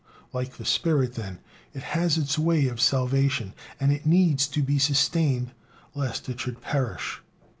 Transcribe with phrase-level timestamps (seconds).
[0.33, 1.37] Like the spirit, then,
[1.75, 5.51] it has its way of salvation, and it needs to be sustained
[5.93, 7.21] lest it should perish.